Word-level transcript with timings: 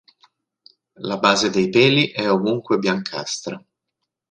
La 1.01 1.15
base 1.19 1.51
dei 1.51 1.69
peli 1.69 2.09
è 2.09 2.27
ovunque 2.27 2.79
biancastra. 2.79 3.63